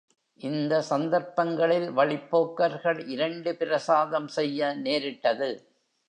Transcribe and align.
இந்த 0.39 0.81
சந்தர்ப்பங்களில் 0.81 1.89
வழிப்போக்கர்கள் 1.91 3.07
இரண்டு 3.07 3.55
பிரசாதம் 3.55 4.27
செய்ய 4.27 4.73
நேரிட்டது. 4.75 5.49